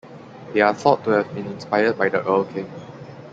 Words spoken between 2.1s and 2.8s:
Erlking.